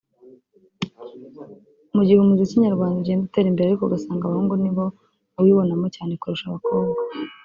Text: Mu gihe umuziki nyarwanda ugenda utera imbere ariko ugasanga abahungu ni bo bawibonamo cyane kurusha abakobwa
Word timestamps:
Mu 1.95 2.01
gihe 2.05 2.19
umuziki 2.21 2.63
nyarwanda 2.63 2.97
ugenda 2.99 3.23
utera 3.27 3.47
imbere 3.49 3.67
ariko 3.67 3.83
ugasanga 3.85 4.23
abahungu 4.25 4.53
ni 4.61 4.71
bo 4.75 4.85
bawibonamo 5.33 5.87
cyane 5.95 6.13
kurusha 6.21 6.45
abakobwa 6.47 6.97